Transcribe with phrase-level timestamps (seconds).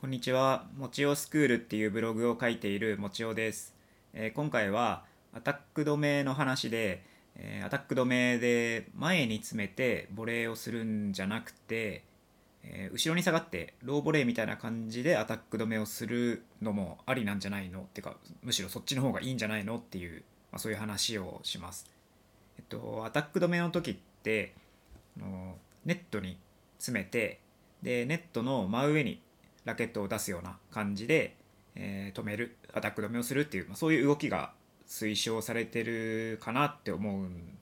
[0.00, 0.68] こんにちは。
[0.76, 3.74] もちおスクールっていうブログを書いているもちおです。
[4.14, 5.02] えー今回は
[5.34, 7.02] アタック止めの話で、
[7.34, 12.04] えーアタック止めで前に詰めてボレーをするんじゃなくて、
[12.62, 17.80] えー後ろに下がってローボレーみたいな感じでアタック止めをするのもありなんじゃないの？
[17.80, 19.78] ってかむしろそっちの方がいいんじゃないの？
[19.78, 20.22] っていう、
[20.52, 21.90] まあ、そういう話をします。
[22.56, 24.54] えっと、アタック止めの時って
[25.20, 26.38] あのネットに
[26.78, 27.40] 詰めて
[27.82, 29.20] でネットの真上に
[29.68, 31.36] ラケットを出すような感じで、
[31.74, 34.52] えー止めるアタック止めをするっていう、まあ、そういう動きが
[34.88, 37.58] 推奨されてるかなって思うん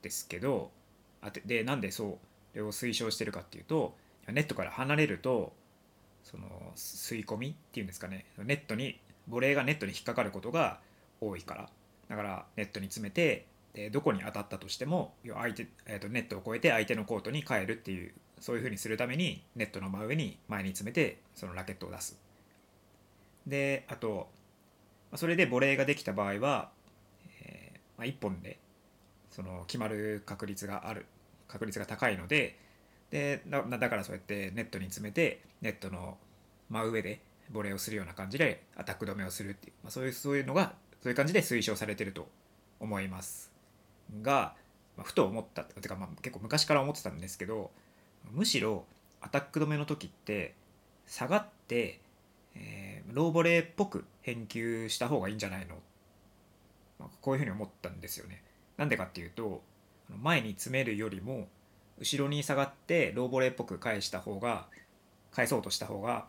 [0.00, 0.70] ですけど
[1.20, 2.18] あてでなんでそう
[2.52, 3.94] それを推奨してるかっていうと
[4.28, 5.52] ネットから離れると
[6.24, 8.98] その吸い込みっていうんですかねネットに
[9.28, 10.80] ボレーがネットに引っかかることが
[11.20, 11.68] 多いから
[12.08, 22.18] だからネットに詰めてでどこに当たったとしても相手、えー、とネットを越えて相手のコートに帰るっていうそういうふうにするためにネットの真上に前に詰めてそのラケットを出す。
[23.46, 24.28] であと
[25.14, 26.70] それでボレーができた場合は、
[27.44, 28.58] えーまあ、1本で
[29.30, 31.06] その決まる確率がある
[31.46, 32.58] 確率が高いので
[33.10, 36.18] でだだからそうやってネットに詰めてネットの
[36.68, 37.20] 真上で
[37.52, 42.26] ボレーをするような感じでアタック止めをするっていう、まあ、そういうそういうのがそういう感じで推奨されてると
[42.80, 43.52] 思います
[44.20, 44.56] が、
[44.96, 47.70] まあ、ふと思ったってかまあ結構昔から思ってたんですけど
[48.30, 48.84] むしろ
[49.20, 50.54] アタック止めの時って
[51.06, 52.00] 下がって、
[52.54, 55.76] えーローボレーっぽく返球した方がいいんじゃないの、
[56.98, 58.42] まあ、こういうふうに思ったんですよね。
[58.76, 59.62] なんでかっていうと
[60.22, 61.48] 前に詰めるよりも
[61.98, 64.66] 後ろに下がってローボレーっぽく返した方が
[65.30, 66.26] 返そうとした方が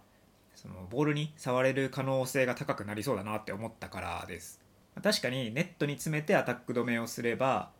[0.55, 4.61] そのボールに触れる可能性が高くなりそうだなって思ったからです。
[5.01, 7.71] 確かにネットに詰めてアタック止めをすれば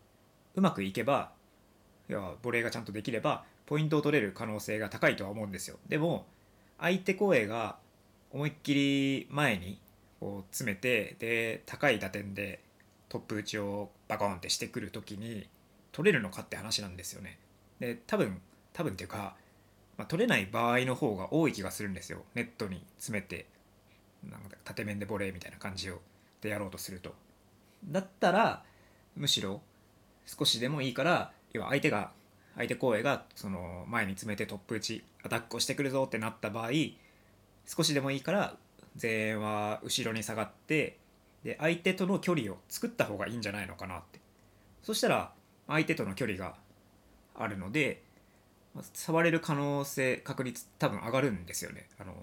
[0.56, 1.32] うまくいけば
[2.08, 3.44] 要はボレーがちゃんとできれば
[3.74, 5.80] ポイントを取れる可能性が高いとは思うんですよ。
[5.90, 6.28] でも
[6.78, 7.78] 相手公営が
[8.30, 9.80] 思いっきり前に
[10.20, 12.60] こう詰めてで高い打点で
[13.10, 15.50] トップ打ちをバコンってしてくる時に
[15.92, 17.40] 取れるのかって話なんですよね。
[17.80, 18.40] で多分
[18.74, 19.36] 多分っていうか、
[19.98, 22.22] まあ、取れない場合の方が多い気がするんですよ。
[22.36, 23.48] ネットに詰めて
[24.24, 26.00] なんか縦面でボレーみたいな感じを
[26.42, 27.16] でやろうとすると。
[27.86, 28.64] だったら
[29.16, 29.62] むしろ
[30.28, 32.12] 少しでもいいから要は相手が
[32.56, 36.70] 相手公営がその前に詰めてトップ打ちアタックをしてくるぞってなった場合
[37.66, 38.56] 少しでもいいから
[39.02, 40.98] 前衛は後ろに下がって
[41.44, 44.20] で相手との距離を作った方がいいんじゃないのかなって。
[44.82, 45.32] そしたら
[45.68, 46.56] 相手との距離が
[47.36, 48.04] あるので
[48.94, 51.88] 触れる可能性確率多分上がるんですよね。
[52.00, 52.14] あの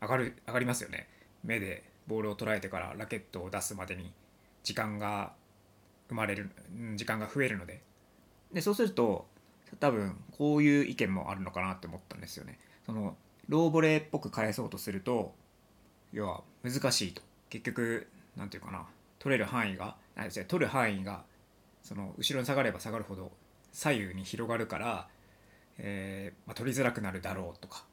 [0.00, 1.08] 上がる上がりますよね。
[1.44, 4.12] 目でボールを捉えてからラケットを出すまでに
[4.62, 5.32] 時間が
[6.08, 6.50] 生まれる
[6.96, 7.82] 時間が増えるので。
[8.52, 9.26] でそうすると
[9.80, 12.58] 多分こういう意見もあるのかなって思ったんですよね。
[12.84, 13.16] その
[13.48, 15.34] ローボレーっぽく返そうとすると
[16.12, 17.22] 要は難しいと。
[17.50, 18.86] 結局なんていうかな。
[19.18, 19.96] 取れる範囲が
[20.48, 21.22] 取る範囲が
[21.82, 23.30] その後ろに下がれば下がるほど
[23.72, 25.08] 左右に広がるから、
[25.78, 27.84] えーまあ、取りづらくなるだろうとか。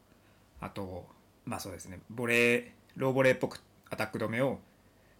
[0.59, 1.05] あと
[1.45, 1.99] まあそうですね。
[2.09, 4.59] ボレーローボレーっぽくアタック止めを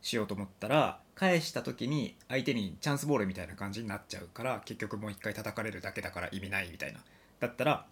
[0.01, 6.99] しようと思ったら返した時に相手にチャンスボールみたいな感じになっちゃうから結局もう一回叩かれるだけだから意味ないみたいな。
[7.39, 7.85] だったら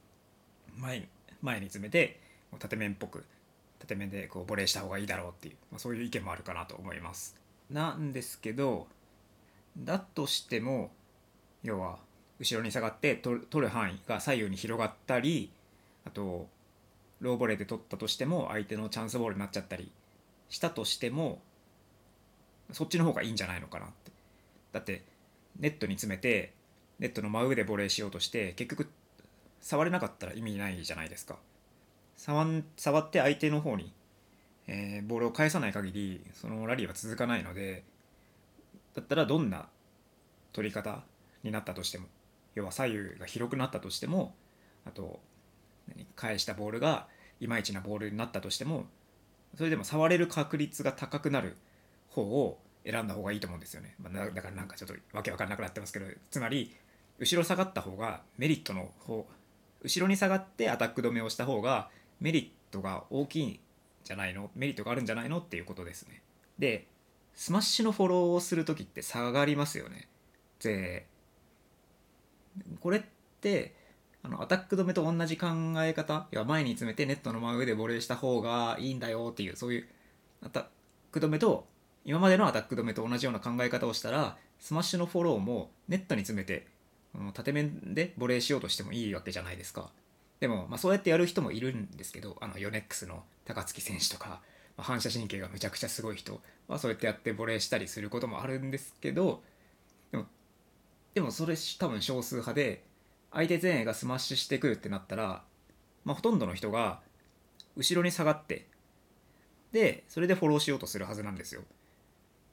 [0.78, 1.07] 前に
[1.41, 2.19] 前に詰めて
[2.59, 3.25] 縦面っぽく
[3.79, 7.35] 縦面でこうボレーした方がいいだろうっていう、まあ、そういう意見もあるかなと思います。
[7.69, 8.88] なんですけど
[9.78, 10.91] だとしても
[11.63, 12.00] 要は
[12.39, 15.51] 後ろに下がって取る範囲が左右に広がったり
[16.06, 16.47] あと
[17.19, 19.91] ローボレーで取ったとしても相手のチャンスボールになっちゃったり
[20.50, 21.41] したとしても
[22.72, 24.11] そっちの方がいいんじゃないのかなって。
[24.72, 25.03] だって
[25.59, 26.53] ネットに詰めて
[27.00, 28.89] ネットの真上でボレーしようとして結局
[29.61, 31.38] 触れなかったら意味ないじゃないですか。
[32.16, 33.94] 触ん触って相手の方に、
[34.67, 37.83] えーボールを返さない限りそのラリーは続かないので
[38.95, 39.67] だったらどんな
[40.51, 41.03] 取り方
[41.44, 42.07] になったとしても
[42.56, 44.33] 要は左右が広くなったとしても
[44.85, 45.19] あと
[46.16, 47.07] 返したボールが
[47.39, 48.85] いまいちなボールになったとしても
[49.56, 51.56] それでも触れる確率が高くなる
[52.09, 52.57] 方を
[52.89, 56.74] 選んだ方がいいと思うんですよね、まあ、だからなんかちょっとわけわかんなくなってますけどつまり
[57.19, 59.28] 後ろ下がった方がメリットの方
[59.84, 61.89] 後ろに下がってアタック止めをした方が
[62.19, 63.60] メリットが大きいん
[64.04, 64.50] じゃないの？
[64.56, 65.39] メリットがあるんじゃないの？
[65.39, 66.22] っていうことですね。
[66.57, 66.88] で
[67.36, 70.07] スマッシュのフォローをする時って下がりますよね。
[70.63, 71.06] で
[72.80, 73.01] これっ
[73.42, 73.75] て
[74.24, 75.48] あのアタック止めと同じ考
[75.78, 76.28] え方？
[76.31, 79.88] いや前に詰めてネットの真上でボレーした方がいいんだよっていうそういう
[80.42, 80.66] アタッ
[81.12, 81.68] ク止めと
[82.07, 86.65] 今までのアタック止めと同じような考え方をしたらスマッシュのフォローもネットに詰めて
[87.33, 89.89] 縦面でボレーしようとしてもいいわけじゃないですか
[90.39, 94.39] でも、まあ、そうやってやる人もいるんですけどあのヨネックスの高槻選手とか、ま
[94.77, 96.39] あ、反射神経がむちゃくちゃすごい人
[96.69, 99.42] はそうやってやってボレーしたりすることもあるんですけど
[100.12, 100.25] でも
[101.13, 102.83] でもそれ多分少数派で
[103.33, 105.44] 相手前衛がスマッシュしてくるってなったら、
[106.06, 107.01] まあ、ほとんどの人が
[107.75, 108.65] 後ろに下がって
[109.74, 111.63] でそれでフォローしようとするはずなんですよ。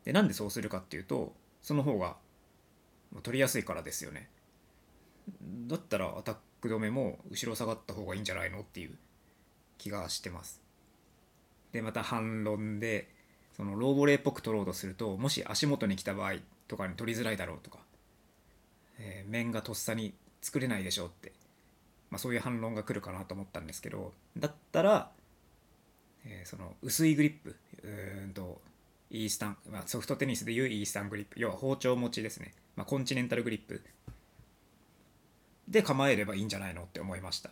[0.05, 2.17] でなんでそうするかっていうとその方が
[3.23, 4.29] 取りやすいからですよね。
[5.67, 8.99] だったらアタック止めも後ろ下がった方がいいんじゃないのっていう
[9.79, 10.61] 気がしてます。
[11.73, 13.09] でまた反論で
[13.57, 16.35] そのローボレーっぽく取ろうとするともし足元に来た場合
[16.69, 17.79] とかに取りづらいだろうとか、
[18.99, 21.33] えー、面がとっさに作れないでしょうって、
[22.11, 25.11] まあ、そういう反論が来るかなと思ったんですけどだったら、
[26.25, 28.61] えー、その薄いグリップうんと
[29.15, 33.81] イースタン、まあ、ソフトテニスでいうイースタングリップ要は包丁持ちですね、まあ、コンチネンタルグリップ。
[35.69, 37.51] で構えればいいんじゃないのって思いました。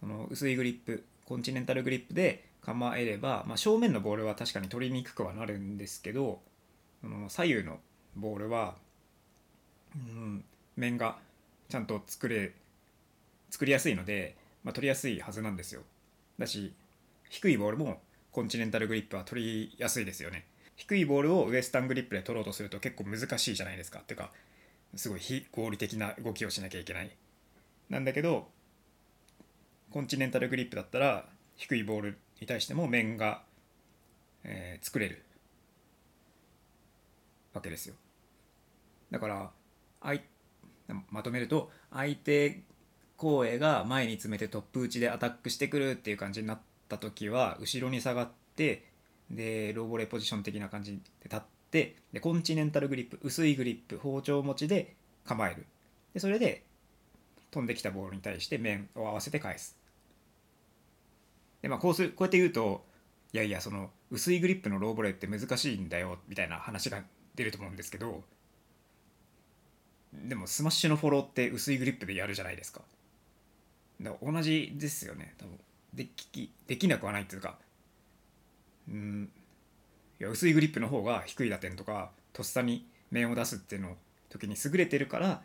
[0.00, 6.40] その薄いグリップコンチネンタルグリップで構えれば、まあ、正面のボールは確かに取りにくくはなるんですけど
[7.00, 7.78] その左右の
[8.16, 8.74] ボールは、
[9.94, 10.44] うん、
[10.76, 11.16] 面が
[11.68, 12.52] ちゃんと作れ
[13.50, 15.82] 作りやすいので、まあ、取りやすいはずなんですよ。
[16.38, 16.74] だし
[17.30, 18.00] 低いボールも
[18.32, 20.44] コンチネンタルグリップは取りやすいですよね。
[20.78, 23.98] 低いボールをウエスタングリップで取ろうとすると結構難しいじゃないですか。
[23.98, 24.30] っていうか
[24.94, 27.10] すごい非合理的な動きをしなきゃいけない。
[27.90, 28.48] なんだけど
[29.90, 31.26] コンチネンタルグリップだったら
[31.56, 33.42] 低いボールに対しても面が、
[34.44, 35.24] えー、作れる
[37.52, 37.96] わけですよ。
[39.10, 39.50] だから
[40.00, 40.22] あい
[41.10, 42.62] まとめると相手
[43.16, 48.84] 後衛が前に詰めてトップ打ちでアタックしてくるっていう感じになった時は後ろに下がって
[49.30, 51.40] でローボレーポジション的な感じで立っ
[51.70, 54.94] てでコンチネンタルグリップ薄いグリップ包丁持ちで
[55.24, 55.66] 構える。
[56.14, 56.64] でそれで
[57.50, 59.76] 飛んできたボールに対して面を合わせて返す。
[61.62, 62.86] でまあこうするこうやって言うと
[63.32, 67.02] いやいやその薄いグリップのローボレーって難しいんだよみたいな話が
[67.34, 68.22] 出ると思うんですけど
[70.14, 72.80] でもスマッシュのフォローって薄いグリップでやるじゃないですか。
[74.00, 75.58] だから同じですよね多分。
[75.92, 77.58] できできなくはないっていうか
[78.88, 79.30] うん。
[80.20, 83.96] いや薄いグリップの方が低い打点とかとっさに面を出すっていうの
[84.28, 85.42] 時に優れてるから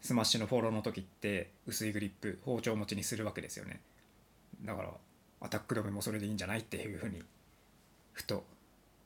[0.00, 3.80] スマッシュのフォローの時って薄いグリップ包丁持ちにするわけですよね。
[4.62, 4.90] だから
[5.40, 7.22] アタック止めもそれでいいんじゃないっていうふうに
[8.12, 8.44] ふと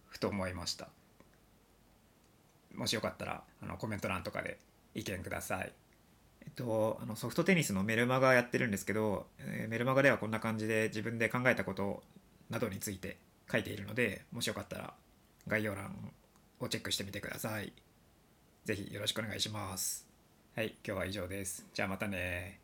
[0.08, 0.88] ふと思いました。
[2.74, 4.58] もしよかったらあのコメント欄とかで
[4.94, 5.72] 意見ください。
[6.44, 12.02] えっと、あのソフトテニスのメルマガやってるんですけど、えー、メルマガではこんな感じで自分で考えたこと
[12.50, 13.16] などについて
[13.50, 14.94] 書いているのでもしよかったら
[15.46, 16.12] 概要欄
[16.60, 17.72] をチェックしてみてください。
[18.64, 20.06] ぜひよろしくお願いします。
[20.54, 21.66] はい、今日は以上です。
[21.74, 22.61] じゃあまたね